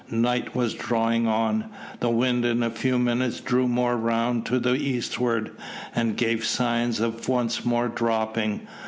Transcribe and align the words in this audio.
Night 0.09 0.55
was 0.55 0.73
drawing 0.73 1.27
on. 1.27 1.65
The 1.99 2.09
wind 2.09 2.43
in 2.43 2.63
a 2.63 2.71
few 2.71 2.97
minutes 2.97 3.39
drew 3.39 3.67
more 3.67 3.95
round 3.95 4.47
to 4.47 4.57
the 4.57 4.73
eastward, 4.73 5.51
and 5.93 6.17
gave 6.17 6.43
signs 6.43 6.99
of 6.99 7.29
once 7.29 7.63
more 7.65 7.87
dropping. 7.87 8.61